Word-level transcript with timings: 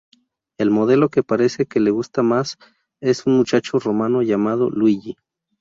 El 0.57 0.71
modelo 0.71 1.09
que 1.09 1.21
parece 1.21 1.67
que 1.67 1.79
le 1.79 1.91
gusta 1.91 2.23
más, 2.23 2.57
es 3.03 3.27
un 3.27 3.37
muchacho 3.37 3.77
romano 3.77 4.23
llamado 4.23 4.71
Luigi. 4.71 5.15